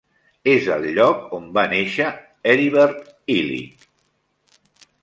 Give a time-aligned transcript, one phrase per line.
[0.53, 2.09] És el lloc on va néixer
[2.55, 3.05] Heribert
[3.37, 3.89] Illig.